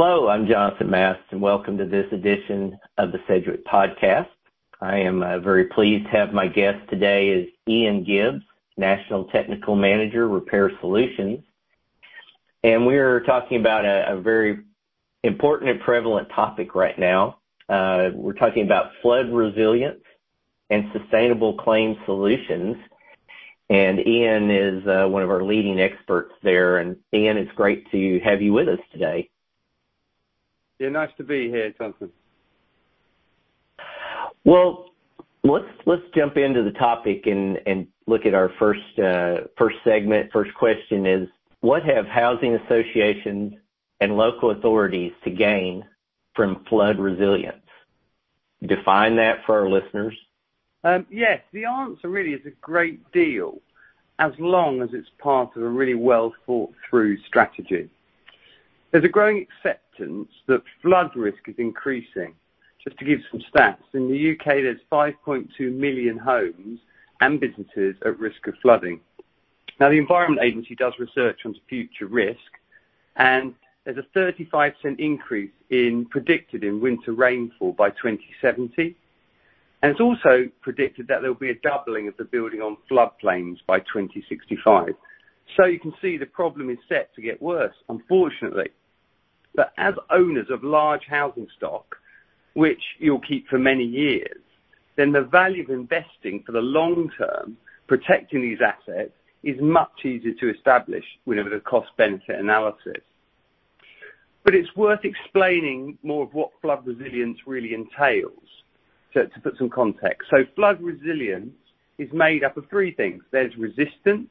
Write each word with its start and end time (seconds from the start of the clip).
Hello, 0.00 0.28
I'm 0.28 0.46
Jonathan 0.46 0.90
Mast, 0.90 1.22
and 1.32 1.42
welcome 1.42 1.76
to 1.76 1.84
this 1.84 2.06
edition 2.12 2.78
of 2.98 3.10
the 3.10 3.18
Sedgwick 3.26 3.66
Podcast. 3.66 4.28
I 4.80 4.98
am 4.98 5.24
uh, 5.24 5.40
very 5.40 5.64
pleased 5.64 6.04
to 6.04 6.10
have 6.12 6.32
my 6.32 6.46
guest 6.46 6.88
today 6.88 7.30
is 7.30 7.48
Ian 7.68 8.04
Gibbs, 8.04 8.44
National 8.76 9.24
Technical 9.24 9.74
Manager, 9.74 10.28
Repair 10.28 10.70
Solutions. 10.80 11.40
And 12.62 12.86
we're 12.86 13.24
talking 13.24 13.58
about 13.58 13.86
a, 13.86 14.12
a 14.12 14.20
very 14.20 14.60
important 15.24 15.70
and 15.70 15.80
prevalent 15.80 16.28
topic 16.28 16.76
right 16.76 16.96
now. 16.96 17.38
Uh, 17.68 18.10
we're 18.14 18.34
talking 18.34 18.64
about 18.64 18.92
flood 19.02 19.32
resilience 19.32 20.04
and 20.70 20.92
sustainable 20.92 21.54
claim 21.54 21.96
solutions. 22.06 22.76
And 23.68 23.98
Ian 24.06 24.48
is 24.48 24.86
uh, 24.86 25.08
one 25.08 25.24
of 25.24 25.30
our 25.30 25.42
leading 25.42 25.80
experts 25.80 26.34
there. 26.44 26.78
And 26.78 26.98
Ian, 27.12 27.36
it's 27.36 27.50
great 27.56 27.90
to 27.90 28.20
have 28.20 28.40
you 28.40 28.52
with 28.52 28.68
us 28.68 28.78
today. 28.92 29.28
Yeah, 30.78 30.90
nice 30.90 31.10
to 31.16 31.24
be 31.24 31.48
here, 31.48 31.72
Jonathan. 31.76 32.10
Well, 34.44 34.90
let's 35.42 35.66
let's 35.86 36.02
jump 36.14 36.36
into 36.36 36.62
the 36.62 36.72
topic 36.72 37.26
and 37.26 37.58
and 37.66 37.86
look 38.06 38.26
at 38.26 38.34
our 38.34 38.50
first 38.58 38.98
uh, 38.98 39.48
first 39.56 39.76
segment. 39.84 40.30
First 40.32 40.54
question 40.54 41.06
is: 41.06 41.28
What 41.60 41.82
have 41.84 42.06
housing 42.06 42.54
associations 42.54 43.54
and 44.00 44.16
local 44.16 44.52
authorities 44.52 45.12
to 45.24 45.30
gain 45.30 45.84
from 46.34 46.64
flood 46.68 46.98
resilience? 46.98 47.56
Define 48.64 49.16
that 49.16 49.44
for 49.46 49.60
our 49.60 49.68
listeners. 49.68 50.16
Um, 50.84 51.06
yes, 51.10 51.40
the 51.52 51.64
answer 51.64 52.08
really 52.08 52.32
is 52.32 52.46
a 52.46 52.50
great 52.60 53.10
deal, 53.12 53.60
as 54.20 54.32
long 54.38 54.80
as 54.82 54.90
it's 54.92 55.10
part 55.18 55.56
of 55.56 55.62
a 55.62 55.68
really 55.68 55.94
well 55.94 56.32
thought 56.46 56.72
through 56.88 57.18
strategy. 57.22 57.88
There's 58.90 59.04
a 59.04 59.08
growing 59.08 59.46
acceptance 59.98 60.28
that 60.46 60.62
flood 60.82 61.10
risk 61.14 61.38
is 61.48 61.54
increasing. 61.58 62.34
Just 62.84 62.98
to 62.98 63.04
give 63.04 63.18
some 63.30 63.42
stats, 63.52 63.82
in 63.92 64.08
the 64.08 64.16
U.K., 64.16 64.62
there's 64.62 64.80
5.2 64.90 65.48
million 65.72 66.16
homes 66.16 66.80
and 67.20 67.40
businesses 67.40 67.96
at 68.04 68.18
risk 68.18 68.46
of 68.46 68.54
flooding. 68.62 69.00
Now, 69.80 69.88
the 69.88 69.98
Environment 69.98 70.40
Agency 70.42 70.74
does 70.74 70.92
research 70.98 71.40
on 71.44 71.54
future 71.68 72.06
risk, 72.06 72.38
and 73.16 73.54
there's 73.84 73.98
a 73.98 74.18
35% 74.18 74.72
increase 74.98 75.50
in 75.70 76.06
predicted 76.06 76.62
in 76.62 76.80
winter 76.80 77.12
rainfall 77.12 77.72
by 77.72 77.90
2070. 77.90 78.96
And 79.82 79.92
it's 79.92 80.00
also 80.00 80.48
predicted 80.60 81.06
that 81.08 81.20
there 81.20 81.30
will 81.30 81.38
be 81.38 81.50
a 81.50 81.60
doubling 81.62 82.08
of 82.08 82.16
the 82.16 82.24
building 82.24 82.60
on 82.60 82.76
floodplains 82.90 83.58
by 83.66 83.78
2065. 83.80 84.94
So 85.56 85.66
you 85.66 85.80
can 85.80 85.94
see 86.02 86.16
the 86.16 86.26
problem 86.26 86.70
is 86.70 86.78
set 86.88 87.14
to 87.14 87.22
get 87.22 87.40
worse, 87.40 87.74
unfortunately. 87.88 88.70
But 89.58 89.72
as 89.76 89.94
owners 90.10 90.50
of 90.50 90.62
large 90.62 91.02
housing 91.08 91.48
stock, 91.56 91.96
which 92.52 92.80
you'll 93.00 93.18
keep 93.18 93.48
for 93.48 93.58
many 93.58 93.82
years, 93.82 94.40
then 94.94 95.10
the 95.10 95.22
value 95.22 95.64
of 95.64 95.70
investing 95.70 96.44
for 96.46 96.52
the 96.52 96.60
long 96.60 97.10
term, 97.18 97.56
protecting 97.88 98.40
these 98.40 98.60
assets, 98.60 99.10
is 99.42 99.60
much 99.60 100.04
easier 100.04 100.32
to 100.34 100.54
establish 100.54 101.04
with 101.26 101.38
a 101.38 101.58
cost 101.58 101.88
benefit 101.96 102.38
analysis. 102.38 103.02
But 104.44 104.54
it's 104.54 104.76
worth 104.76 105.04
explaining 105.04 105.98
more 106.04 106.22
of 106.22 106.34
what 106.34 106.52
flood 106.62 106.86
resilience 106.86 107.38
really 107.44 107.74
entails 107.74 108.62
to, 109.14 109.26
to 109.26 109.40
put 109.40 109.58
some 109.58 109.70
context. 109.70 110.28
So 110.30 110.44
flood 110.54 110.80
resilience 110.80 111.58
is 111.98 112.12
made 112.12 112.44
up 112.44 112.56
of 112.56 112.70
three 112.70 112.92
things. 112.92 113.24
There's 113.32 113.56
resistance, 113.56 114.30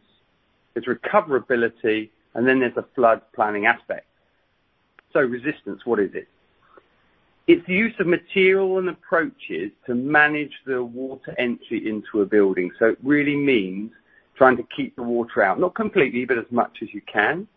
there's 0.74 0.86
recoverability, 0.86 2.12
and 2.34 2.48
then 2.48 2.62
there's 2.62 2.78
a 2.78 2.86
flood 2.96 3.22
planning 3.36 3.66
aspect. 3.66 4.07
So 5.14 5.22
resistance, 5.22 5.86
what 5.86 6.00
is 6.00 6.12
it? 6.14 6.28
It's 7.48 7.66
the 7.66 7.74
use 7.74 7.94
of 8.00 8.08
material 8.08 8.78
and 8.78 8.90
approaches 8.90 9.72
to 9.86 9.96
manage 9.96 10.52
the 10.66 10.84
water 10.84 11.34
entry 11.38 11.88
into 11.88 12.22
a 12.22 12.26
building. 12.26 12.72
So 12.78 12.88
it 12.88 12.98
really 13.02 13.38
means 13.38 13.92
trying 14.36 14.58
to 14.58 14.68
keep 14.76 14.96
the 14.96 15.04
water 15.04 15.42
out, 15.42 15.60
not 15.60 15.74
completely, 15.74 16.26
but 16.26 16.38
as 16.38 16.46
much 16.52 16.80
as 16.82 16.94
you 16.94 17.02
can. 17.12 17.48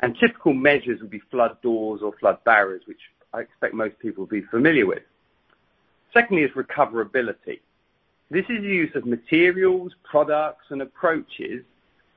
And 0.00 0.16
typical 0.18 0.54
measures 0.54 1.00
would 1.00 1.10
be 1.10 1.22
flood 1.30 1.60
doors 1.62 2.00
or 2.02 2.14
flood 2.18 2.42
barriers, 2.44 2.82
which 2.86 3.00
I 3.32 3.40
expect 3.40 3.74
most 3.74 3.98
people 3.98 4.22
will 4.22 4.28
be 4.28 4.42
familiar 4.42 4.86
with. 4.86 5.02
Secondly 6.12 6.42
is 6.42 6.50
recoverability. 6.52 7.60
This 8.30 8.44
is 8.48 8.62
the 8.62 8.68
use 8.68 8.94
of 8.94 9.04
materials, 9.06 9.92
products, 10.02 10.64
and 10.70 10.82
approaches 10.82 11.62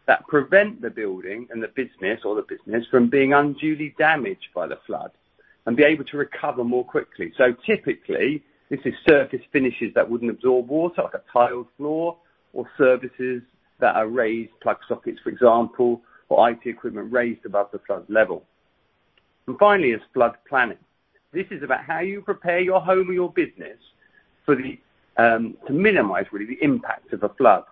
that 0.09 0.25
prevent 0.28 0.81
the 0.81 0.90
building 0.90 1.47
and 1.52 1.62
the 1.62 1.68
business 1.68 2.22
or 2.25 2.34
the 2.34 2.42
business 2.42 2.84
from 2.90 3.12
being 3.12 3.31
unduly 3.31 3.94
damaged 4.00 4.47
by 4.56 4.66
the 4.66 4.80
flood 4.88 5.12
and 5.68 5.78
be 5.78 5.84
able 5.84 6.03
to 6.03 6.18
recover 6.18 6.64
more 6.64 6.84
quickly. 6.84 7.31
So 7.38 7.56
typically, 7.64 8.44
this 8.72 8.80
is 8.86 8.96
surface 9.08 9.44
finishes 9.53 9.94
that 9.94 10.09
wouldn't 10.09 10.31
absorb 10.31 10.68
water, 10.68 11.03
like 11.03 11.14
a 11.14 11.22
tiled 11.31 11.68
floor, 11.78 12.18
or 12.53 12.68
services 12.75 13.44
that 13.81 13.96
are 13.96 14.08
raised, 14.08 14.50
plug 14.62 14.78
sockets, 14.88 15.19
for 15.24 15.30
example, 15.30 16.02
or 16.30 16.50
IT 16.50 16.62
equipment 16.66 17.14
raised 17.14 17.46
above 17.46 17.68
the 17.72 17.78
flood 17.86 18.03
level. 18.09 18.44
And 19.46 19.59
finally 19.59 19.92
is 19.92 20.02
flood 20.16 20.38
planning. 20.50 20.80
This 21.34 21.46
is 21.52 21.62
about 21.62 21.84
how 21.84 22.00
you 22.00 22.24
prepare 22.24 22.62
your 22.62 22.81
home 22.81 23.12
or 23.12 23.14
your 23.14 23.31
business 23.31 23.78
for 24.44 24.56
the 24.56 24.80
um, 25.18 25.56
to 25.68 25.74
minimize 25.74 26.25
really 26.31 26.48
the 26.48 26.64
impact 26.64 27.14
of 27.14 27.22
a 27.22 27.30
flood. 27.30 27.66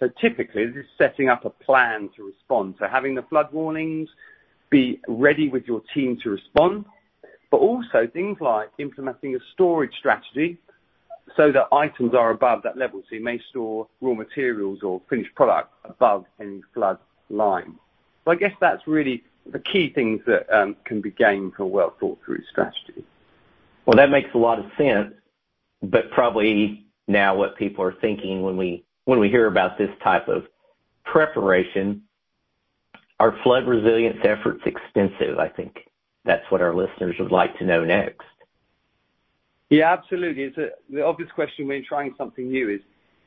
So 0.00 0.08
typically, 0.20 0.66
this 0.66 0.76
is 0.76 0.90
setting 0.96 1.28
up 1.28 1.44
a 1.44 1.50
plan 1.50 2.08
to 2.16 2.24
respond. 2.24 2.76
So 2.78 2.86
having 2.88 3.14
the 3.14 3.22
flood 3.22 3.52
warnings, 3.52 4.08
be 4.70 4.98
ready 5.06 5.48
with 5.48 5.64
your 5.66 5.82
team 5.92 6.18
to 6.22 6.30
respond, 6.30 6.86
but 7.50 7.58
also 7.58 8.08
things 8.10 8.38
like 8.40 8.70
implementing 8.78 9.36
a 9.36 9.38
storage 9.52 9.92
strategy 9.98 10.58
so 11.36 11.52
that 11.52 11.68
items 11.72 12.14
are 12.14 12.30
above 12.30 12.62
that 12.62 12.78
level. 12.78 13.02
So 13.08 13.16
you 13.16 13.22
may 13.22 13.40
store 13.50 13.88
raw 14.00 14.14
materials 14.14 14.82
or 14.82 15.02
finished 15.10 15.34
product 15.34 15.70
above 15.84 16.24
any 16.40 16.62
flood 16.72 16.98
line. 17.28 17.74
So 18.24 18.30
I 18.30 18.36
guess 18.36 18.52
that's 18.60 18.86
really 18.86 19.22
the 19.50 19.58
key 19.58 19.92
things 19.92 20.20
that 20.26 20.48
um, 20.50 20.76
can 20.84 21.00
be 21.00 21.10
gained 21.10 21.54
from 21.54 21.66
a 21.66 21.68
well 21.68 21.94
thought 22.00 22.18
through 22.24 22.42
strategy. 22.50 23.04
Well, 23.84 23.96
that 23.96 24.10
makes 24.10 24.30
a 24.34 24.38
lot 24.38 24.58
of 24.58 24.66
sense, 24.78 25.12
but 25.82 26.10
probably 26.10 26.86
now 27.08 27.34
what 27.36 27.56
people 27.56 27.84
are 27.84 27.94
thinking 28.00 28.42
when 28.42 28.56
we 28.56 28.84
when 29.10 29.18
we 29.18 29.28
hear 29.28 29.48
about 29.48 29.76
this 29.76 29.90
type 30.04 30.28
of 30.28 30.44
preparation, 31.04 32.00
are 33.18 33.36
flood 33.42 33.66
resilience 33.66 34.18
efforts 34.22 34.62
extensive? 34.64 35.36
I 35.36 35.48
think 35.48 35.90
that's 36.24 36.48
what 36.48 36.60
our 36.62 36.72
listeners 36.72 37.16
would 37.18 37.32
like 37.32 37.58
to 37.58 37.64
know 37.64 37.84
next. 37.84 38.24
Yeah, 39.68 39.92
absolutely. 39.92 40.44
It's 40.44 40.74
the 40.88 41.04
obvious 41.04 41.28
question 41.32 41.66
when 41.66 41.84
trying 41.84 42.14
something 42.16 42.48
new 42.48 42.70
is, 42.70 42.82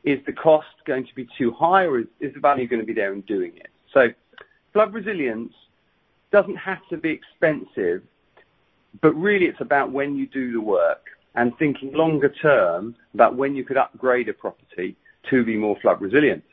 is 0.05 0.25
the 0.25 0.31
cost 0.31 0.67
going 0.85 1.05
to 1.05 1.15
be 1.15 1.27
too 1.37 1.51
high 1.51 1.83
or 1.83 1.99
is, 1.99 2.07
is 2.21 2.33
the 2.33 2.39
value 2.39 2.65
going 2.65 2.81
to 2.81 2.87
be 2.87 2.93
there 2.93 3.11
in 3.11 3.19
doing 3.21 3.51
it? 3.57 3.67
So 3.93 4.07
flood 4.71 4.93
resilience 4.93 5.51
doesn't 6.31 6.55
have 6.55 6.79
to 6.91 6.97
be 6.97 7.09
expensive, 7.09 8.03
but 9.01 9.13
really 9.15 9.47
it's 9.47 9.59
about 9.59 9.91
when 9.91 10.15
you 10.15 10.27
do 10.27 10.53
the 10.53 10.61
work 10.61 11.07
and 11.35 11.51
thinking 11.57 11.91
longer 11.91 12.29
term 12.29 12.95
about 13.13 13.35
when 13.35 13.53
you 13.53 13.65
could 13.65 13.75
upgrade 13.75 14.29
a 14.29 14.33
property 14.33 14.95
to 15.29 15.43
be 15.43 15.57
more 15.57 15.77
flood 15.81 16.01
resilient. 16.01 16.43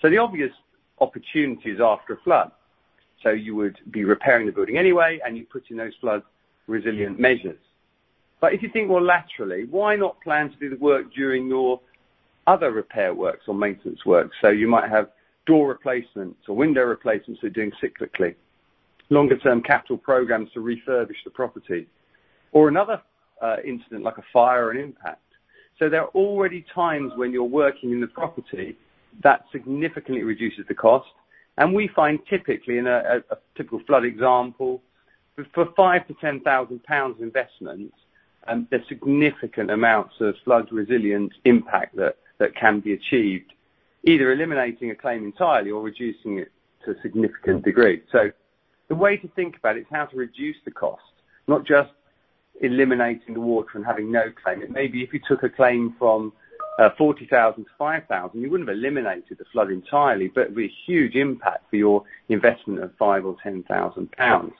So 0.00 0.08
the 0.08 0.18
obvious 0.18 0.52
opportunity 1.00 1.70
is 1.70 1.80
after 1.80 2.14
a 2.14 2.16
flood. 2.18 2.52
So 3.22 3.30
you 3.30 3.56
would 3.56 3.78
be 3.90 4.04
repairing 4.04 4.46
the 4.46 4.52
building 4.52 4.78
anyway, 4.78 5.20
and 5.24 5.36
you 5.36 5.44
put 5.44 5.70
in 5.70 5.76
those 5.76 5.92
flood 6.00 6.22
resilient 6.66 7.18
measures. 7.18 7.58
But 8.40 8.52
if 8.54 8.62
you 8.62 8.68
think 8.68 8.88
more 8.88 9.02
laterally, 9.02 9.64
why 9.64 9.96
not 9.96 10.20
plan 10.20 10.50
to 10.50 10.56
do 10.56 10.70
the 10.70 10.76
work 10.76 11.12
during 11.12 11.48
your 11.48 11.80
other 12.46 12.70
repair 12.70 13.12
works 13.12 13.42
or 13.48 13.54
maintenance 13.54 14.04
works? 14.06 14.36
So 14.40 14.50
you 14.50 14.68
might 14.68 14.88
have 14.88 15.10
door 15.46 15.68
replacements 15.68 16.40
or 16.48 16.54
window 16.54 16.82
replacements 16.82 17.42
you're 17.42 17.50
doing 17.50 17.72
cyclically, 17.82 18.36
longer 19.10 19.36
term 19.38 19.62
capital 19.62 19.98
programs 19.98 20.52
to 20.52 20.60
refurbish 20.60 21.24
the 21.24 21.30
property, 21.30 21.88
or 22.52 22.68
another 22.68 23.02
uh, 23.42 23.56
incident 23.66 24.04
like 24.04 24.18
a 24.18 24.24
fire 24.32 24.66
or 24.66 24.70
an 24.70 24.78
impact. 24.78 25.22
So 25.78 25.88
there 25.88 26.02
are 26.02 26.08
already 26.08 26.64
times 26.74 27.12
when 27.16 27.32
you're 27.32 27.44
working 27.44 27.92
in 27.92 28.00
the 28.00 28.06
property 28.06 28.76
that 29.22 29.44
significantly 29.52 30.22
reduces 30.22 30.66
the 30.66 30.74
cost. 30.74 31.08
And 31.56 31.74
we 31.74 31.88
find 31.88 32.20
typically 32.28 32.78
in 32.78 32.86
a, 32.86 33.22
typical 33.56 33.80
flood 33.86 34.04
example, 34.04 34.82
for 35.54 35.66
five 35.76 36.06
to 36.08 36.14
ten 36.14 36.40
thousand 36.40 36.82
pounds 36.84 37.20
investment, 37.20 37.92
um, 38.46 38.66
there's 38.70 38.86
significant 38.88 39.70
amounts 39.70 40.14
of 40.20 40.34
flood 40.44 40.68
resilient 40.72 41.32
impact 41.44 41.96
that, 41.96 42.16
that 42.38 42.54
can 42.54 42.80
be 42.80 42.92
achieved, 42.92 43.52
either 44.04 44.32
eliminating 44.32 44.90
a 44.90 44.94
claim 44.94 45.24
entirely 45.24 45.70
or 45.70 45.82
reducing 45.82 46.38
it 46.38 46.50
to 46.84 46.92
a 46.92 47.02
significant 47.02 47.64
degree. 47.64 48.02
So 48.10 48.30
the 48.88 48.94
way 48.94 49.16
to 49.16 49.28
think 49.28 49.56
about 49.56 49.76
it 49.76 49.80
is 49.80 49.86
how 49.90 50.06
to 50.06 50.16
reduce 50.16 50.56
the 50.64 50.70
cost, 50.70 51.02
not 51.46 51.64
just 51.64 51.90
eliminating 52.60 53.34
the 53.34 53.40
water 53.40 53.70
and 53.74 53.84
having 53.84 54.10
no 54.10 54.24
claim. 54.42 54.62
It 54.62 54.70
may 54.70 54.86
be 54.86 55.02
if 55.02 55.12
you 55.12 55.20
took 55.26 55.42
a 55.42 55.48
claim 55.48 55.94
from 55.98 56.32
uh, 56.78 56.90
40,000 56.96 57.64
to 57.64 57.70
5,000, 57.76 58.40
you 58.40 58.50
wouldn't 58.50 58.68
have 58.68 58.78
eliminated 58.78 59.38
the 59.38 59.44
flood 59.52 59.70
entirely, 59.70 60.28
but 60.28 60.42
it 60.42 60.48
would 60.48 60.56
be 60.56 60.66
a 60.66 60.74
huge 60.86 61.14
impact 61.14 61.68
for 61.70 61.76
your 61.76 62.04
investment 62.28 62.82
of 62.82 62.94
five 62.96 63.24
or 63.24 63.36
10,000 63.42 64.12
pounds. 64.12 64.52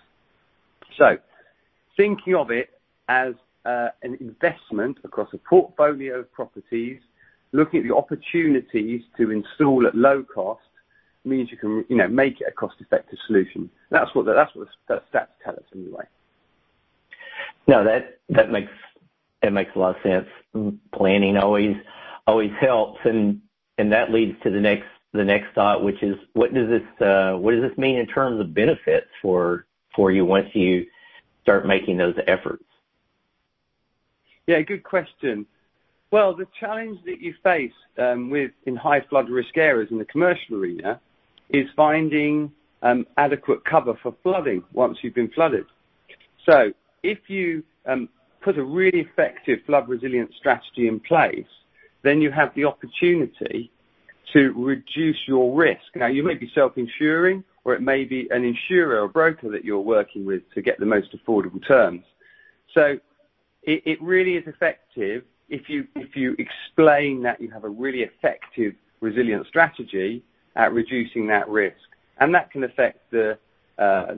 So 0.96 1.16
thinking 1.96 2.34
of 2.34 2.50
it 2.50 2.70
as 3.08 3.34
an 4.02 4.16
investment 4.20 4.98
across 5.04 5.28
a 5.32 5.38
portfolio 5.38 6.20
of 6.20 6.32
properties, 6.32 7.00
looking 7.52 7.80
at 7.80 7.88
the 7.88 7.94
opportunities 7.94 9.02
to 9.16 9.30
install 9.30 9.86
at 9.86 9.94
low 9.94 10.22
cost 10.22 10.60
means 11.24 11.50
you 11.50 11.56
can, 11.56 11.84
you 11.88 11.96
know, 11.96 12.08
make 12.08 12.40
it 12.40 12.46
a 12.48 12.52
cost-effective 12.52 13.18
solution. 13.26 13.70
That's 13.90 14.14
what 14.14 14.26
that's 14.26 14.54
what 14.54 14.68
the 14.88 15.02
stats 15.12 15.28
tell 15.44 15.54
us 15.54 15.62
anyway. 15.74 16.04
No, 17.68 17.84
that 17.84 18.50
makes 18.50 18.72
a 19.42 19.78
lot 19.78 19.96
of 19.96 20.02
sense. 20.02 20.26
Planning 20.92 21.36
always 21.36 21.76
helps. 22.58 23.00
And 23.04 23.40
that 23.76 24.10
leads 24.10 24.40
to 24.42 24.50
the 24.50 24.60
next 25.24 25.54
thought, 25.54 25.84
which 25.84 26.02
is 26.02 26.16
what 26.32 26.52
does 26.52 26.68
this 26.68 27.06
uh, 27.06 27.38
mean 27.76 27.98
in 27.98 28.06
terms 28.06 28.40
of 28.40 28.52
benefits 28.54 29.06
for 29.22 29.64
you 29.98 30.24
once 30.24 30.48
you 30.54 30.86
start 31.42 31.66
making 31.66 31.98
those 31.98 32.14
efforts? 32.26 32.64
Yeah, 34.46 34.62
good 34.62 34.82
question. 34.82 35.46
Well, 36.10 36.34
the 36.34 36.46
challenge 36.58 37.00
that 37.04 37.20
you 37.20 37.34
face 37.42 37.72
um, 37.98 38.32
in 38.64 38.76
high 38.76 39.02
flood 39.02 39.28
risk 39.28 39.58
areas 39.58 39.90
in 39.90 39.98
the 39.98 40.06
commercial 40.06 40.56
arena 40.56 40.98
is 41.50 41.68
finding 41.76 42.50
um, 42.82 43.06
adequate 43.18 43.62
cover 43.66 43.92
for 44.02 44.14
flooding 44.22 44.64
once 44.72 44.98
you've 45.02 45.14
been 45.14 45.30
flooded. 45.30 45.66
If 47.02 47.28
you 47.28 47.62
um, 47.86 48.08
put 48.40 48.58
a 48.58 48.62
really 48.62 49.00
effective 49.00 49.60
flood 49.66 49.88
resilience 49.88 50.32
strategy 50.36 50.88
in 50.88 51.00
place, 51.00 51.46
then 52.02 52.20
you 52.20 52.30
have 52.30 52.54
the 52.54 52.64
opportunity 52.64 53.70
to 54.32 54.52
reduce 54.56 55.16
your 55.26 55.56
risk. 55.56 55.80
Now, 55.96 56.06
you 56.06 56.22
may 56.22 56.34
be 56.34 56.50
self-insuring, 56.54 57.44
or 57.64 57.74
it 57.74 57.82
may 57.82 58.04
be 58.04 58.28
an 58.30 58.44
insurer 58.44 59.00
or 59.00 59.08
broker 59.08 59.48
that 59.50 59.64
you're 59.64 59.80
working 59.80 60.24
with 60.24 60.42
to 60.54 60.62
get 60.62 60.78
the 60.78 60.86
most 60.86 61.16
affordable 61.16 61.66
terms. 61.66 62.04
So 62.74 62.98
it 63.62 64.00
really 64.00 64.36
is 64.36 64.46
effective 64.46 65.24
if 65.48 65.68
you 65.68 66.36
explain 66.38 67.22
that 67.22 67.40
you 67.40 67.50
have 67.50 67.64
a 67.64 67.68
really 67.68 68.02
effective 68.02 68.74
resilience 69.00 69.46
strategy 69.48 70.22
at 70.56 70.72
reducing 70.72 71.26
that 71.28 71.48
risk. 71.48 71.76
And 72.20 72.34
that 72.34 72.50
can 72.50 72.64
affect 72.64 73.10
the 73.10 73.38
uh, 73.78 74.14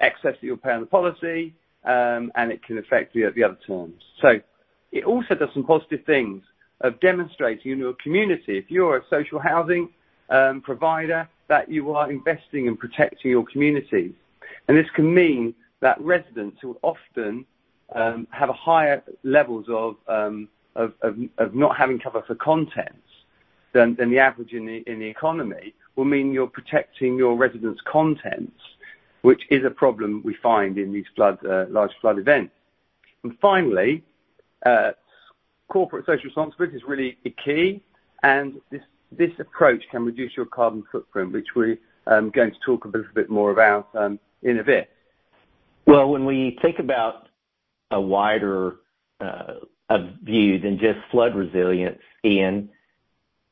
excess 0.00 0.34
that 0.34 0.42
you'll 0.42 0.56
pay 0.56 0.72
on 0.72 0.80
the 0.80 0.86
policy, 0.86 1.54
Um, 1.96 2.30
and 2.34 2.52
it 2.52 2.62
can 2.62 2.76
affect 2.76 3.14
the 3.14 3.24
other 3.24 3.58
terms. 3.66 4.02
So 4.20 4.30
it 4.92 5.04
also 5.04 5.34
does 5.34 5.48
some 5.54 5.64
positive 5.64 6.04
things 6.04 6.42
of 6.82 7.00
demonstrating 7.00 7.72
in 7.72 7.78
your 7.78 7.94
community, 8.04 8.58
if 8.58 8.66
you're 8.68 8.98
a 8.98 9.02
social 9.08 9.38
housing 9.38 9.88
um, 10.28 10.60
provider, 10.60 11.26
that 11.48 11.70
you 11.70 11.92
are 11.92 12.10
investing 12.10 12.66
in 12.66 12.76
protecting 12.76 13.30
your 13.30 13.46
communities. 13.50 14.12
And 14.66 14.76
this 14.76 14.90
can 14.94 15.14
mean 15.14 15.54
that 15.80 15.98
residents 16.00 16.58
who 16.60 16.76
often 16.82 17.46
um, 17.94 18.26
have 18.30 18.50
higher 18.50 19.02
levels 19.22 19.66
of 19.68 19.96
um 20.08 20.48
of 20.76 21.54
not 21.54 21.76
having 21.76 21.98
cover 21.98 22.22
for 22.26 22.36
contents 22.36 23.08
than 23.72 23.96
the 23.96 24.18
average 24.18 24.52
in 24.52 24.66
the 24.66 25.06
economy 25.06 25.74
will 25.96 26.04
mean 26.04 26.32
you're 26.32 26.46
protecting 26.46 27.16
your 27.16 27.36
residents' 27.36 27.80
contents, 27.90 28.60
which 29.22 29.42
is 29.50 29.64
a 29.64 29.70
problem 29.70 30.22
we 30.24 30.34
find 30.42 30.78
in 30.78 30.92
these 30.92 31.06
uh, 31.18 31.66
large 31.68 31.92
flood 32.00 32.18
events. 32.18 32.52
And 33.22 33.36
finally, 33.40 34.04
uh, 34.64 34.92
corporate 35.68 36.06
social 36.06 36.24
responsibility 36.24 36.76
is 36.76 36.82
really 36.86 37.18
a 37.24 37.30
key, 37.30 37.82
and 38.22 38.60
this 38.70 38.82
this 39.10 39.30
approach 39.38 39.82
can 39.90 40.04
reduce 40.04 40.36
your 40.36 40.44
carbon 40.44 40.84
footprint, 40.92 41.32
which 41.32 41.48
we're 41.56 41.78
um, 42.06 42.30
going 42.30 42.50
to 42.50 42.58
talk 42.64 42.84
a 42.84 42.88
little 42.88 43.06
bit 43.14 43.30
more 43.30 43.50
about 43.50 43.88
um, 43.94 44.18
in 44.42 44.58
a 44.58 44.64
bit. 44.64 44.90
Well, 45.86 46.10
when 46.10 46.26
we 46.26 46.58
think 46.60 46.78
about 46.78 47.28
a 47.90 47.98
wider 47.98 48.76
uh, 49.20 49.54
view 50.22 50.58
than 50.58 50.78
just 50.78 50.98
flood 51.10 51.34
resilience, 51.34 52.00
Ian, 52.22 52.68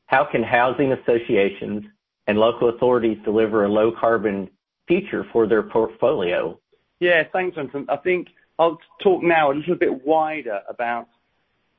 how 0.06 0.24
can 0.30 0.42
housing 0.42 0.92
associations 0.92 1.84
and 2.26 2.38
local 2.38 2.69
authorities 2.69 3.16
deliver 3.24 3.64
a 3.64 3.69
low 3.69 3.90
carbon 3.90 4.50
future 4.86 5.26
for 5.32 5.46
their 5.46 5.62
portfolio? 5.62 6.58
Yeah. 7.00 7.24
Thanks, 7.32 7.56
Jonathan. 7.56 7.86
I 7.88 7.96
think 7.96 8.28
I'll 8.58 8.78
talk 9.02 9.22
now 9.22 9.52
a 9.52 9.54
little 9.54 9.74
bit 9.74 10.06
wider 10.06 10.60
about 10.68 11.08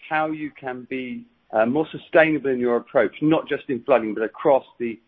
how 0.10 0.28
you 0.28 0.52
can 0.52 0.88
be 0.90 1.26
uh, 1.52 1.66
more 1.66 1.88
sustainable 1.92 2.50
in 2.50 2.60
your 2.60 2.78
approach, 2.78 3.16
not 3.22 3.48
just 3.48 3.64
in 3.70 3.84
flooding, 3.84 4.14
but 4.14 4.24
across 4.24 4.66
the 4.80 5.00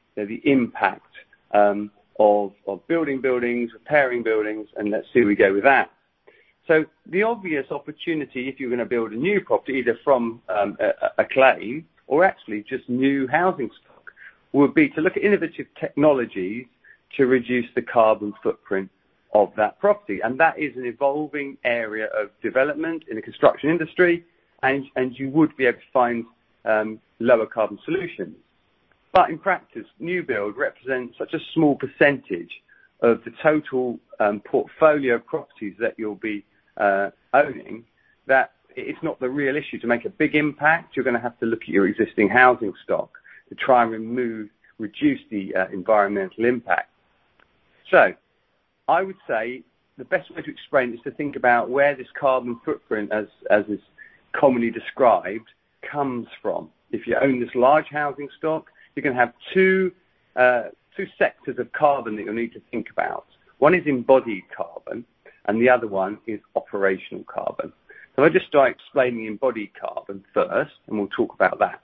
impact 0.43 1.11
um, 1.53 1.91
of 2.19 2.51
building 2.87 3.21
buildings, 3.21 3.71
repairing 3.73 4.23
buildings, 4.23 4.67
and 4.75 4.89
let's 4.89 5.07
see 5.13 5.19
where 5.19 5.29
we 5.29 5.35
go 5.35 5.53
with 5.53 5.63
that. 5.63 5.89
So 6.67 6.85
the 7.07 7.23
obvious 7.23 7.71
opportunity, 7.71 8.47
if 8.49 8.59
you're 8.59 8.69
gonna 8.69 8.85
build 8.85 9.11
a 9.11 9.15
new 9.15 9.41
property, 9.41 9.73
either 9.73 9.97
from 10.03 10.41
um, 10.49 10.77
a 11.17 11.25
claim 11.25 11.87
or 12.07 12.23
actually 12.23 12.63
just 12.63 12.87
new 12.89 13.27
housing 13.27 13.69
stock, 13.81 14.11
would 14.51 14.73
be 14.73 14.89
to 14.89 15.01
look 15.01 15.15
at 15.15 15.23
innovative 15.23 15.67
technologies 15.79 16.65
to 17.17 17.25
reduce 17.25 17.65
the 17.75 17.81
carbon 17.81 18.33
footprint 18.44 18.89
of 19.33 19.51
that 19.57 19.79
property. 19.79 20.19
And 20.23 20.39
that 20.39 20.57
is 20.57 20.75
an 20.75 20.85
evolving 20.85 21.57
area 21.63 22.07
of 22.07 22.29
development 22.41 23.03
in 23.09 23.15
the 23.15 23.21
construction 23.21 23.69
industry, 23.69 24.25
and 24.63 24.85
you 25.17 25.29
would 25.29 25.56
be 25.56 25.65
able 25.65 25.79
to 25.79 25.91
find 25.94 26.25
um, 26.65 27.00
lower 27.19 27.45
carbon 27.45 27.79
solutions. 27.85 28.35
But 29.13 29.29
in 29.29 29.39
practice, 29.39 29.85
new 30.00 30.23
build 30.23 30.57
represents 30.57 31.17
such 31.17 31.33
a 31.33 31.39
small 31.53 31.75
percentage 31.75 32.51
of 33.01 33.23
the 33.23 33.31
total 33.41 34.00
um, 34.19 34.41
portfolio 34.41 35.15
of 35.15 35.25
properties 35.25 35.73
that 35.79 35.95
you'll 35.97 36.15
be 36.15 36.45
uh, 36.77 37.09
owning, 37.33 37.85
that 38.27 38.51
it's 38.75 39.01
not 39.01 39.19
the 39.19 39.29
real 39.29 39.56
issue. 39.56 39.79
To 39.79 39.88
make 39.88 40.06
a 40.06 40.09
big 40.09 40.35
impact, 40.35 40.95
you're 40.95 41.06
gonna 41.06 41.19
have 41.19 41.39
to 41.39 41.45
look 41.45 41.63
at 41.63 41.69
your 41.69 41.88
existing 41.88 42.29
housing 42.29 42.73
stock 42.83 43.11
to 43.50 43.56
try 43.56 43.83
and 43.83 44.50
reduce 44.77 45.19
the 45.31 45.56
uh, 45.56 45.67
environmental 45.73 46.45
impact. 46.45 46.89
I 48.88 49.03
would 49.03 49.18
say 49.27 49.63
the 49.97 50.06
best 50.06 50.33
way 50.33 50.41
to 50.41 50.51
explain 50.51 50.94
is 50.94 51.00
to 51.03 51.12
think 51.12 51.36
about 51.36 51.69
where 51.69 51.95
this 51.95 52.07
carbon 52.19 52.59
footprint, 52.63 53.12
as 53.12 53.27
is 53.68 53.80
commonly 54.31 54.71
described, 54.71 55.50
comes 55.81 56.27
from. 56.41 56.69
If 56.91 57.06
you 57.07 57.15
own 57.21 57.39
this 57.39 57.53
large 57.56 57.88
housing 57.91 58.30
stock, 58.38 58.71
you're 58.95 59.03
gonna 59.03 59.15
have 59.15 59.33
uh, 60.36 60.69
two 60.95 61.07
sectors 61.18 61.59
of 61.59 61.71
carbon 61.71 62.15
that 62.15 62.25
you'll 62.25 62.33
need 62.33 62.53
to 62.53 62.62
think 62.71 62.89
about. 62.89 63.25
One 63.59 63.75
is 63.75 63.86
embodied 63.86 64.44
carbon, 64.56 65.06
and 65.45 65.62
the 65.62 65.69
other 65.69 65.88
one 65.88 66.18
is 66.27 66.39
operational 66.56 67.23
carbon. 67.25 67.73
So, 68.16 68.23
I'll 68.23 68.30
just 68.30 68.47
start 68.47 68.71
explaining 68.71 69.25
embodied 69.25 69.71
carbon 69.80 70.23
first, 70.33 70.73
and 70.87 70.97
we'll 70.97 71.07
talk 71.07 71.33
about 71.33 71.59
that. 71.59 71.81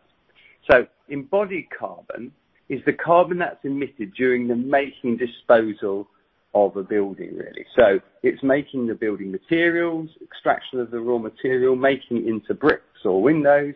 So 0.70 0.88
embodied 1.10 1.68
carbon 1.78 2.32
is 2.70 2.82
the 2.86 2.94
carbon 2.94 3.38
that's 3.40 3.64
emitted 3.64 4.14
during 4.16 4.48
the 4.48 4.56
making 4.56 5.18
disposal 5.18 6.08
of 6.54 6.78
a 6.78 6.84
building, 6.84 7.36
really. 7.36 7.66
So 7.76 8.00
it's 8.24 8.42
making 8.42 8.88
the 8.88 8.96
building 8.96 9.32
materials, 9.32 10.10
extraction 10.22 10.80
of 10.80 10.90
the 10.90 11.00
raw 11.00 11.18
material, 11.18 11.76
making 11.76 12.18
it 12.18 12.28
into 12.28 12.54
bricks 12.54 13.04
or 13.04 13.22
windows, 13.22 13.76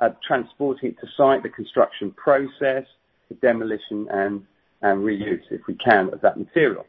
uh, 0.00 0.10
transporting 0.26 0.90
it 0.90 1.00
to 1.00 1.06
site, 1.16 1.42
the 1.42 1.48
construction 1.48 2.12
process, 2.12 2.86
the 3.28 3.34
demolition 3.40 4.08
and 4.10 4.46
reuse, 4.82 5.42
if 5.50 5.60
we 5.66 5.74
can, 5.74 6.12
of 6.12 6.20
that 6.20 6.38
material. 6.38 6.86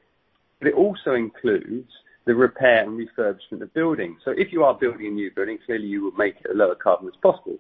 But 0.60 0.70
it 0.70 0.76
also 0.76 1.14
includes 1.14 1.92
the 2.26 2.34
repair 2.34 2.84
and 2.84 2.98
refurbishment 2.98 3.62
of 3.62 3.74
buildings. 3.74 4.22
So 4.24 4.32
if 4.32 4.54
you 4.54 4.64
are 4.64 4.74
building 4.74 5.08
a 5.08 5.10
new 5.10 5.30
building, 5.36 5.58
clearly 5.66 5.88
you 5.88 6.06
would 6.06 6.18
make 6.18 6.36
it 6.36 6.52
as 6.52 6.56
low 6.56 6.74
carbon 6.76 7.08
as 7.08 7.16
possible. 7.22 7.58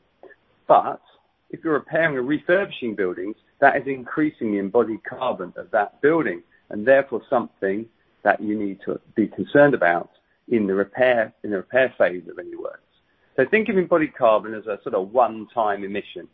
But 0.68 1.02
if 1.50 1.64
you're 1.64 1.74
repairing 1.74 2.16
or 2.16 2.24
refurbishing 2.24 2.96
buildings, 2.96 3.36
that 3.64 3.78
is 3.78 3.88
increasing 3.88 4.52
the 4.52 4.58
embodied 4.58 5.06
carbon 5.06 5.54
of 5.56 5.72
that 5.72 6.02
building, 6.02 6.44
and 6.70 6.86
therefore 6.86 7.22
something 7.30 7.86
that 8.24 8.42
you 8.42 8.60
need 8.60 8.78
to 8.84 9.00
be 9.16 9.26
concerned 9.26 9.74
about 9.74 10.10
in 10.50 10.68
the 10.68 10.74
repair 10.74 11.34
in 11.46 11.52
the 11.52 11.56
repair 11.56 11.94
phase 11.98 12.24
of 12.30 12.38
any 12.38 12.58
works. 12.58 12.82
So 13.38 13.46
think 13.50 13.70
of 13.70 13.78
embodied 13.78 14.16
carbon 14.16 14.54
as 14.54 14.66
a 14.68 14.82
sort 14.84 14.96
of 14.96 15.14
one-time 15.14 15.86
emission 15.86 16.28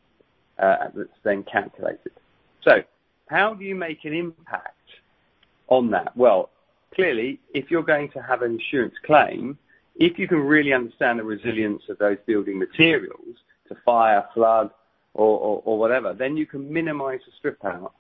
uh, 0.58 0.88
that's 0.96 1.20
then 1.22 1.44
calculated. 1.44 2.14
So 2.64 2.82
how 3.28 3.54
do 3.54 3.64
you 3.64 3.76
make 3.76 4.06
an 4.06 4.14
impact 4.16 4.90
on 5.68 5.92
that? 5.92 6.18
Well, 6.18 6.50
clearly, 6.96 7.40
if 7.54 7.70
you're 7.70 7.84
going 7.84 8.10
to 8.14 8.24
have 8.24 8.42
an 8.42 8.54
insurance 8.54 8.96
claim, 9.06 9.56
if 9.98 10.18
you 10.18 10.28
can 10.28 10.40
really 10.40 10.74
understand 10.74 11.20
the 11.20 11.24
resilience 11.24 11.84
of 11.90 12.00
those 12.00 12.18
building 12.26 12.58
materials 12.58 13.36
to 13.68 13.78
fire, 13.86 14.26
flood 14.34 14.72
or 15.20 15.78
whatever, 15.78 16.14
then 16.14 16.38
you 16.38 16.46
can 16.46 16.72
minimize 16.72 17.20
the 17.26 17.32
strip 17.38 17.64
out 17.66 17.94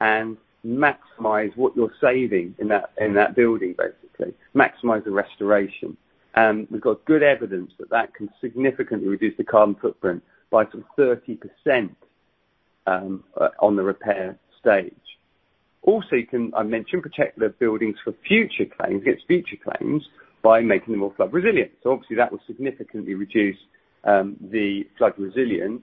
and 0.00 0.36
maximize 0.64 1.56
what 1.56 1.74
you're 1.74 1.94
saving 2.00 2.54
in 2.58 2.68
that 2.68 2.92
in 2.98 3.14
that 3.14 3.34
building, 3.34 3.74
basically. 3.76 4.34
Maximize 4.54 5.04
the 5.04 5.10
restoration. 5.10 5.96
And 6.34 6.68
we've 6.70 6.80
got 6.80 7.04
good 7.06 7.22
evidence 7.22 7.72
that 7.78 7.90
that 7.90 8.14
can 8.14 8.30
significantly 8.40 9.08
reduce 9.08 9.36
the 9.36 9.44
carbon 9.44 9.74
footprint 9.74 10.22
by 10.50 10.64
some 10.70 10.84
30% 10.96 11.90
um, 12.86 13.24
uh, 13.40 13.48
on 13.58 13.76
the 13.76 13.82
repair 13.82 14.38
stage. 14.60 14.94
Also, 15.82 16.16
you 16.16 16.26
can, 16.26 16.52
I 16.54 16.62
mentioned, 16.62 17.02
protect 17.02 17.38
the 17.38 17.48
buildings 17.48 17.96
for 18.04 18.14
future 18.28 18.66
claims, 18.66 19.02
against 19.02 19.26
future 19.26 19.56
claims, 19.56 20.04
by 20.42 20.60
making 20.60 20.92
them 20.92 21.00
more 21.00 21.12
flood 21.16 21.32
resilient. 21.32 21.72
So 21.82 21.92
obviously 21.92 22.16
that 22.16 22.30
will 22.30 22.40
significantly 22.46 23.14
reduce 23.14 23.56
um, 24.04 24.36
the 24.40 24.86
flood 24.98 25.14
resilience, 25.18 25.82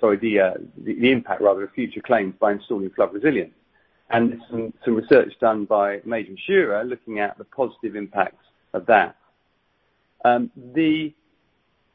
sorry, 0.00 0.16
uh, 0.38 0.54
the 0.78 0.94
the 0.94 1.10
impact 1.10 1.40
rather 1.40 1.64
of 1.64 1.72
future 1.72 2.00
claims 2.00 2.34
by 2.38 2.52
installing 2.52 2.90
flood 2.90 3.12
resilience. 3.12 3.54
And 4.10 4.40
some 4.48 4.94
research 4.94 5.32
done 5.40 5.64
by 5.64 6.00
major 6.04 6.30
insurer 6.30 6.84
looking 6.84 7.18
at 7.18 7.36
the 7.38 7.44
positive 7.44 7.96
impacts 7.96 8.44
of 8.72 8.86
that. 8.86 9.16
Um, 10.24 10.50
the 10.74 11.12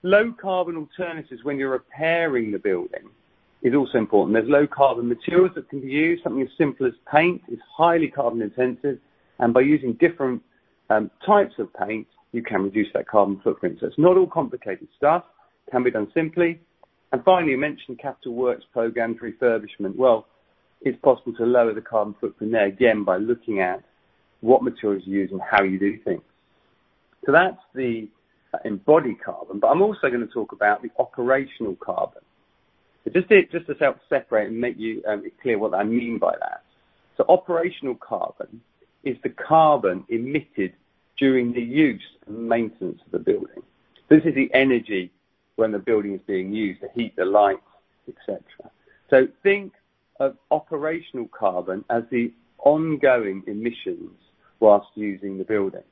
low 0.04 0.34
carbon 0.34 0.76
alternatives 0.76 1.44
when 1.44 1.58
you're 1.58 1.72
repairing 1.72 2.52
the 2.52 2.60
building 2.60 3.10
is 3.62 3.74
also 3.76 3.98
important. 3.98 4.34
There's 4.34 4.50
low 4.50 4.68
carbon 4.68 5.08
materials 5.08 5.52
that 5.56 5.70
can 5.70 5.82
be 5.82 5.88
used. 5.88 6.24
Something 6.24 6.42
as 6.42 6.50
simple 6.58 6.86
as 6.86 6.94
paint 7.10 7.42
is 7.48 7.60
highly 7.78 8.10
carbon 8.10 8.42
intensive, 8.42 8.98
and 9.40 9.54
by 9.54 9.62
using 9.62 9.94
different 9.94 10.42
um, 10.90 11.12
types 11.26 11.54
of 11.60 11.74
paint, 11.74 12.08
you 12.34 12.42
can 12.42 12.64
reduce 12.64 12.92
that 12.94 13.08
carbon 13.08 13.40
footprint. 13.44 13.78
So 13.80 13.88
it's 13.88 13.98
not 13.98 14.18
all 14.18 14.28
complicated 14.28 14.88
stuff. 14.98 15.24
Can 15.72 15.84
be 15.84 15.92
done 15.92 16.12
simply. 16.14 16.60
And 17.12 17.24
finally, 17.24 17.52
you 17.52 17.58
mentioned 17.58 18.00
capital 18.00 18.34
works 18.34 18.64
programs 18.72 19.18
refurbishment. 19.20 19.96
Well, 19.96 20.28
it's 20.82 21.00
possible 21.02 21.34
to 21.34 21.46
lower 21.46 21.74
the 21.74 21.82
carbon 21.82 22.16
footprint 22.20 22.54
there, 22.54 22.66
again, 22.66 23.04
by 23.04 23.18
looking 23.18 23.60
at 23.60 23.84
what 24.40 24.64
materials 24.64 25.04
you 25.06 25.20
use 25.20 25.32
and 25.32 25.42
how 25.42 25.64
you 25.64 25.78
do 25.78 25.98
things. 26.00 26.22
So 27.26 27.32
that's 27.32 27.60
the 27.76 28.08
embodied 28.66 29.24
carbon, 29.24 29.60
but 29.60 29.68
I'm 29.68 29.82
also 29.82 30.10
going 30.10 30.26
to 30.26 30.34
talk 30.34 30.52
about 30.52 30.82
the 30.82 30.90
operational 31.00 31.76
carbon. 31.76 32.22
Just 33.12 33.30
to 33.30 33.76
help 33.80 33.98
separate 34.10 34.48
and 34.50 34.60
make 34.60 34.78
you 34.78 35.04
um, 35.08 35.24
clear 35.42 35.58
what 35.58 35.74
I 35.74 35.84
mean 35.84 36.18
by 36.18 36.36
that. 36.40 36.64
So 37.18 37.26
operational 37.30 37.96
carbon 37.96 38.62
is 39.04 39.18
the 39.24 39.30
carbon 39.30 40.04
emitted 40.10 40.74
during 41.18 41.54
the 41.54 41.62
use 41.62 42.04
and 42.28 42.48
maintenance 42.48 43.00
of 43.06 43.12
the 43.12 43.20
building. 43.20 43.64
This 44.10 44.24
is 44.26 44.36
the 44.36 44.52
energy 44.54 45.12
when 45.56 45.72
the 45.72 45.80
building 45.80 46.14
is 46.14 46.22
being 46.28 46.54
used, 46.54 46.82
the 46.82 46.90
heat, 46.96 47.16
the 47.16 47.26
lights, 47.26 47.62
et 48.08 48.16
cetera. 48.26 49.28
Think 49.44 49.74
of 50.20 50.38
operational 50.50 51.28
carbon 51.28 51.84
as 51.90 52.04
the 52.10 52.32
ongoing 52.60 53.44
emissions 53.48 54.18
whilst 54.60 54.88
using 54.96 55.38
the 55.38 55.44
building. 55.44 55.84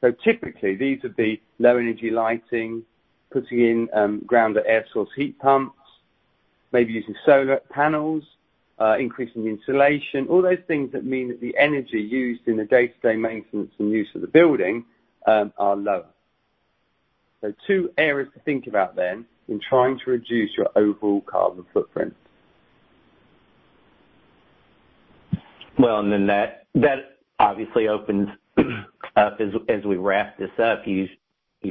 So 0.00 0.12
typically, 0.12 0.76
these 0.76 1.02
would 1.02 1.16
be 1.16 1.42
low 1.58 1.76
energy 1.76 2.10
lighting, 2.10 2.84
putting 3.30 3.60
in 3.60 3.88
um, 3.92 4.22
ground 4.26 4.56
or 4.56 4.66
air 4.66 4.86
source 4.92 5.10
heat 5.16 5.38
pumps, 5.38 5.76
maybe 6.72 6.92
using 6.92 7.14
solar 7.24 7.60
panels, 7.70 8.24
uh, 8.78 8.96
increasing 8.98 9.44
the 9.44 9.50
insulation, 9.50 10.26
all 10.28 10.42
those 10.42 10.58
things 10.66 10.92
that 10.92 11.04
mean 11.04 11.28
that 11.28 11.40
the 11.40 11.54
energy 11.58 12.00
used 12.00 12.46
in 12.46 12.56
the 12.56 12.64
day-to-day 12.64 13.16
maintenance 13.16 13.72
and 13.78 13.90
use 13.90 14.08
of 14.14 14.20
the 14.20 14.26
building 14.26 14.84
um, 15.26 15.52
are 15.58 15.76
lower. 15.76 16.06
Two 17.66 17.90
areas 17.96 18.28
to 18.34 18.40
think 18.40 18.66
about 18.66 18.96
then 18.96 19.24
in 19.48 19.60
trying 19.68 19.98
to 20.04 20.10
reduce 20.10 20.50
your 20.56 20.68
overall 20.76 21.22
carbon 21.22 21.64
footprint. 21.72 22.14
Well, 25.78 26.00
and 26.00 26.12
then 26.12 26.26
that 26.26 27.18
obviously 27.38 27.88
opens 27.88 28.28
up 29.16 29.40
as 29.40 29.84
we 29.84 29.96
wrap 29.96 30.38
this 30.38 30.50
up. 30.62 30.82
You've 30.86 31.08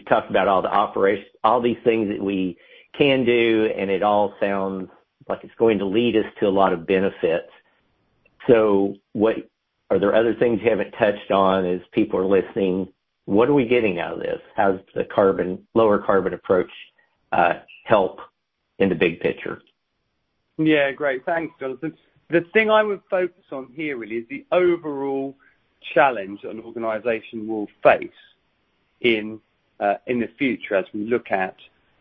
talked 0.07 0.29
about 0.29 0.47
all 0.47 0.61
the 0.61 0.73
operations 0.73 1.27
all 1.43 1.61
these 1.61 1.77
things 1.83 2.09
that 2.09 2.21
we 2.21 2.57
can 2.97 3.23
do, 3.23 3.69
and 3.77 3.89
it 3.89 4.03
all 4.03 4.33
sounds 4.39 4.89
like 5.27 5.43
it's 5.43 5.53
going 5.55 5.77
to 5.77 5.85
lead 5.85 6.15
us 6.17 6.25
to 6.39 6.47
a 6.47 6.49
lot 6.49 6.73
of 6.73 6.85
benefits. 6.87 7.49
Are 9.91 9.99
there 9.99 10.15
other 10.15 10.35
things 10.35 10.59
you 10.63 10.69
haven't 10.69 10.91
touched 10.91 11.31
on 11.31 11.65
as 11.65 11.81
people 11.91 12.19
are 12.19 12.25
listening? 12.25 12.91
What 13.29 13.47
are 13.47 13.53
we 13.53 13.67
getting 13.67 13.99
out 13.99 14.13
of 14.13 14.19
this? 14.21 14.41
How 14.55 14.71
does 14.71 14.81
the 14.95 15.59
lower 15.75 15.99
carbon 15.99 16.33
approach 16.33 16.71
uh, 17.31 17.59
help 17.83 18.21
in 18.79 18.89
the 18.89 18.95
big 18.95 19.19
picture? 19.19 19.61
Yeah, 20.57 20.91
great. 20.93 21.25
Thanks, 21.25 21.53
Jonathan. 21.59 21.95
The 22.31 22.41
thing 22.53 22.71
I 22.71 22.81
would 22.81 23.01
focus 23.07 23.43
on 23.51 23.71
here 23.75 23.97
really 23.97 24.15
is 24.15 24.25
the 24.29 24.47
overall 24.51 25.37
challenge 25.93 26.39
an 26.43 26.59
organization 26.59 27.47
will 27.47 27.67
face 27.83 28.09
in 29.01 29.39
uh, 29.79 29.97
in 30.07 30.19
the 30.19 30.29
future 30.39 30.73
as 30.73 30.85
we 30.91 31.01
look 31.01 31.29
at 31.29 31.55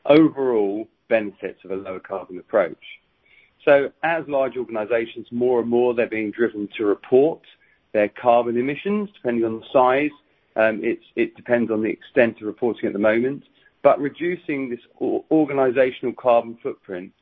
overall 0.07 0.89
benefits 1.11 1.63
of 1.63 1.73
a 1.73 1.77
lower 1.77 2.01
carbon 2.01 2.39
approach. 2.39 2.83
So 3.67 3.93
as 4.03 4.25
large 4.29 4.57
organizations, 4.57 5.27
more 5.31 5.61
and 5.61 5.69
more, 5.69 5.93
they're 5.93 6.07
being 6.07 6.31
driven 6.31 6.71
to 6.79 6.87
report 6.87 7.43
their 7.93 8.09
carbon 8.09 8.57
emissions, 8.57 9.11
depending 9.13 9.45
on 9.45 9.61
the 9.61 9.67
size. 9.71 10.19
Um, 10.57 10.81
it 10.83 11.37
depends 11.37 11.71
on 11.71 11.83
the 11.83 11.89
extent 11.89 12.41
of 12.41 12.47
reporting 12.47 12.87
at 12.87 12.93
the 12.93 12.99
moment. 12.99 13.45
But 13.83 14.01
reducing 14.01 14.71
this 14.71 14.81
organizational 15.31 16.15
carbon 16.15 16.59
footprint 16.63 17.13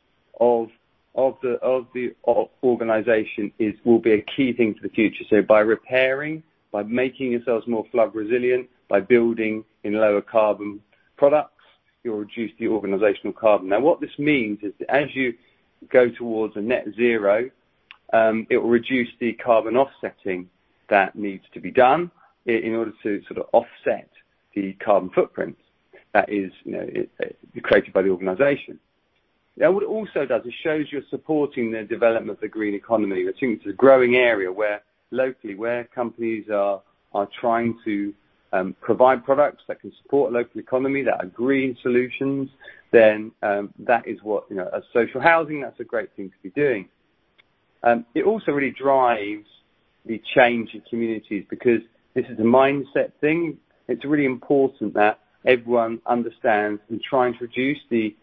of 0.40 0.68
the 1.14 2.14
organization 2.62 3.52
will 3.84 3.98
be 3.98 4.12
a 4.12 4.22
key 4.22 4.52
thing 4.52 4.74
for 4.74 4.82
the 4.82 4.94
future. 4.94 5.24
So 5.28 5.42
by 5.42 5.60
repairing, 5.60 6.42
by 6.72 6.82
making 6.82 7.32
yourselves 7.32 7.66
more 7.66 7.84
flood 7.92 8.14
resilient, 8.14 8.68
by 8.88 9.00
building 9.00 9.64
in 9.84 9.94
lower 9.94 10.22
carbon 10.22 10.80
products, 11.16 11.52
you'll 12.04 12.18
reduce 12.18 12.52
the 12.58 12.68
organizational 12.68 13.32
carbon. 13.32 13.68
Now 13.68 13.80
what 13.80 14.00
this 14.00 14.18
means 14.18 14.60
is 14.62 14.72
that 14.78 14.90
as 14.90 15.14
you 15.14 15.34
go 15.90 16.08
towards 16.08 16.56
a 16.56 16.60
net 16.60 16.86
zero, 16.96 17.50
um, 18.12 18.46
it 18.50 18.58
will 18.58 18.70
reduce 18.70 19.08
the 19.20 19.32
carbon 19.34 19.76
offsetting 19.76 20.48
that 20.88 21.16
needs 21.16 21.44
to 21.52 21.60
be 21.60 21.70
done 21.70 22.10
in 22.46 22.74
order 22.74 22.92
to 23.02 23.22
sort 23.26 23.38
of 23.38 23.46
offset 23.52 24.08
the 24.54 24.72
carbon 24.74 25.10
footprint 25.10 25.56
that 26.14 26.30
is 26.32 26.50
created 27.62 27.92
by 27.92 28.02
the 28.02 28.08
organization. 28.08 28.78
Now 29.56 29.72
what 29.72 29.82
it 29.82 29.88
also 29.88 30.24
does, 30.26 30.42
it 30.44 30.54
shows 30.62 30.86
you're 30.90 31.02
supporting 31.10 31.72
the 31.72 31.82
development 31.82 32.30
of 32.30 32.40
the 32.40 32.48
green 32.48 32.74
economy. 32.74 33.26
I 33.28 33.32
think 33.38 33.58
it's 33.58 33.66
a 33.66 33.72
growing 33.72 34.16
area 34.16 34.52
where 34.52 34.82
locally, 35.10 35.54
where 35.54 35.84
companies 35.84 36.48
are 36.50 36.82
trying 37.40 37.78
to 37.84 38.14
um, 38.52 38.76
provide 38.80 39.24
products 39.24 39.62
that 39.68 39.80
can 39.80 39.92
support 40.02 40.32
local 40.32 40.60
economy, 40.60 41.02
that 41.02 41.18
are 41.20 41.26
green 41.26 41.76
solutions, 41.82 42.48
then 42.92 43.32
um, 43.42 43.72
that 43.80 44.06
is 44.06 44.18
what, 44.22 44.44
you 44.48 44.56
know, 44.56 44.68
as 44.74 44.82
social 44.92 45.20
housing, 45.20 45.60
that's 45.60 45.80
a 45.80 45.84
great 45.84 46.14
thing 46.16 46.30
to 46.30 46.36
be 46.42 46.50
doing. 46.50 46.88
Um, 47.82 48.06
it 48.14 48.24
also 48.24 48.52
really 48.52 48.70
drives 48.70 49.46
the 50.04 50.22
change 50.34 50.74
in 50.74 50.82
communities 50.88 51.44
because 51.50 51.80
this 52.16 52.24
is 52.30 52.38
a 52.38 52.42
mindset 52.42 53.12
thing. 53.20 53.58
It's 53.88 54.04
really 54.04 54.24
important 54.24 54.94
that 54.94 55.20
everyone 55.44 56.00
understands 56.06 56.80
and 56.88 57.00
trying 57.02 57.34
to 57.34 57.40
reduce 57.40 57.78
the 57.90 58.16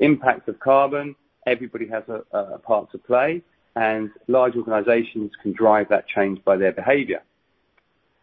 impact 0.00 0.48
of 0.48 0.58
carbon. 0.58 1.14
Everybody 1.46 1.86
has 1.88 2.02
a 2.08 2.58
part 2.58 2.90
to 2.92 2.98
play, 2.98 3.42
and 3.76 4.10
large 4.26 4.56
organizations 4.56 5.30
can 5.42 5.52
drive 5.52 5.90
that 5.90 6.08
change 6.08 6.42
by 6.44 6.56
their 6.56 6.72
behavior. 6.72 7.22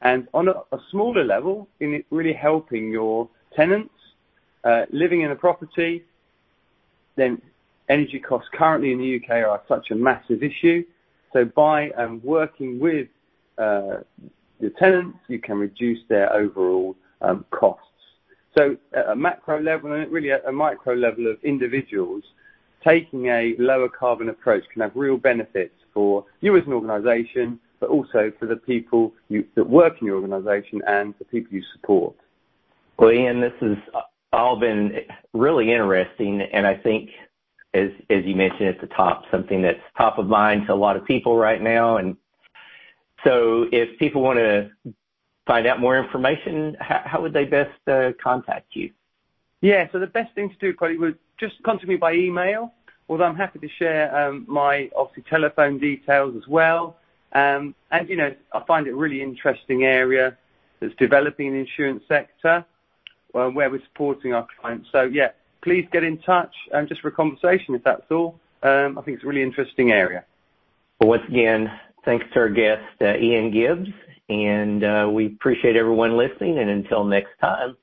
And 0.01 0.27
on 0.33 0.49
a 0.49 0.79
smaller 0.89 1.23
level, 1.23 1.67
in 1.79 2.03
really 2.09 2.33
helping 2.33 2.89
your 2.89 3.29
tenants 3.55 3.93
uh, 4.63 4.85
living 4.91 5.21
in 5.21 5.29
a 5.29 5.35
property, 5.35 6.03
then 7.15 7.39
energy 7.87 8.19
costs 8.19 8.49
currently 8.51 8.91
in 8.93 8.97
the 8.97 9.05
U.K. 9.05 9.43
are 9.43 9.61
such 9.67 9.91
a 9.91 9.95
massive 9.95 10.41
issue. 10.41 10.83
So 11.33 11.45
by 11.45 11.91
and 11.97 12.23
working 12.23 12.79
with 12.79 13.07
uh, 13.57 13.97
your 14.59 14.71
tenants, 14.71 15.19
you 15.27 15.39
can 15.39 15.57
reduce 15.57 15.99
their 16.09 16.31
overall 16.33 16.95
um, 17.21 17.45
costs. 17.51 17.83
So 18.57 18.75
at 18.93 19.09
a 19.09 19.15
macro 19.15 19.61
level 19.61 19.93
and 19.93 20.11
really 20.11 20.31
at 20.31 20.47
a 20.47 20.51
micro 20.51 20.95
level 20.95 21.27
of 21.27 21.37
individuals, 21.43 22.23
taking 22.83 23.27
a 23.27 23.55
lower 23.59 23.89
carbon 23.89 24.29
approach 24.29 24.63
can 24.71 24.81
have 24.81 24.91
real 24.95 25.17
benefits 25.17 25.75
for 25.93 26.25
you 26.41 26.57
as 26.57 26.63
an 26.65 26.73
organization, 26.73 27.59
but 27.79 27.89
also 27.89 28.31
for 28.39 28.47
the 28.47 28.55
people 28.55 29.13
that 29.29 29.69
work 29.69 29.95
in 30.01 30.07
your 30.07 30.15
organization 30.15 30.81
and 30.87 31.13
the 31.19 31.25
people 31.25 31.53
you 31.53 31.63
support. 31.73 32.15
Well, 32.97 33.11
Ian, 33.11 33.41
this 33.41 33.53
has 33.61 33.77
all 34.33 34.59
been 34.59 35.01
really 35.33 35.71
interesting, 35.71 36.41
and 36.41 36.65
I 36.65 36.75
think 36.75 37.11
as 37.73 37.91
you 38.25 38.35
mentioned 38.35 38.69
at 38.69 38.81
the 38.81 38.87
top, 38.87 39.23
something 39.29 39.61
that's 39.61 39.79
top 39.97 40.17
of 40.17 40.27
mind 40.27 40.67
to 40.67 40.73
a 40.73 40.75
lot 40.75 40.95
of 40.95 41.05
people 41.05 41.37
right 41.37 41.61
now. 41.61 41.97
So 43.23 43.67
if 43.71 43.97
people 43.99 44.21
want 44.21 44.39
to 44.39 44.71
find 45.45 45.65
out 45.67 45.79
more 45.79 45.97
information, 45.97 46.75
how 46.79 47.21
would 47.21 47.33
they 47.33 47.45
best 47.45 47.79
uh, 47.87 48.11
contact 48.21 48.75
you? 48.75 48.91
Yeah. 49.61 49.87
So 49.91 49.99
the 49.99 50.07
best 50.07 50.33
thing 50.35 50.49
to 50.49 50.55
do 50.57 50.73
probably 50.73 50.97
would 50.97 51.17
just 51.39 51.61
contact 51.63 51.87
me 51.87 51.95
by 51.95 52.13
email, 52.13 52.73
although 53.09 53.25
I'm 53.25 53.35
happy 53.35 53.59
to 53.59 53.69
share 53.69 54.15
um, 54.15 54.45
my, 54.47 54.89
obviously, 54.95 55.23
telephone 55.29 55.79
details 55.79 56.35
as 56.35 56.47
well. 56.47 56.97
Um 57.33 57.75
and 57.91 58.07
you 58.07 58.15
know, 58.15 58.33
I 58.53 58.63
find 58.65 58.87
it 58.87 58.91
a 58.91 58.95
really 58.95 59.21
interesting 59.21 59.83
area 59.83 60.37
that's 60.79 60.95
developing 60.95 61.47
in 61.47 61.53
the 61.53 61.59
insurance 61.59 62.03
sector, 62.07 62.65
where 63.31 63.49
we're 63.49 63.83
supporting 63.83 64.33
our 64.33 64.47
clients. 64.61 64.87
So 64.93 65.03
yeah, 65.03 65.31
please 65.61 65.85
get 65.91 66.05
in 66.05 66.19
touch 66.19 66.55
um, 66.73 66.87
just 66.87 67.01
for 67.01 67.09
a 67.09 67.11
conversation, 67.11 67.75
if 67.75 67.83
that's 67.83 68.09
all. 68.11 68.39
Um, 68.63 68.97
I 68.97 69.01
think 69.01 69.15
it's 69.15 69.25
a 69.25 69.27
really 69.27 69.43
interesting 69.43 69.91
area. 69.91 70.23
Once 71.01 71.23
again, 71.27 71.69
thanks 72.07 72.25
to 72.33 72.39
our 72.39 72.49
guest, 72.49 72.81
Ian 73.01 73.51
Gibbs, 73.51 73.89
and 74.29 74.83
uh, 74.83 75.09
we 75.11 75.27
appreciate 75.27 75.75
everyone 75.75 76.17
listening. 76.17 76.57
And 76.57 76.69
until 76.69 77.03
next 77.03 77.37
time, 77.39 77.75